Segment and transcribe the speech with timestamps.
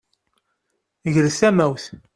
[1.13, 1.85] Gret tamawt!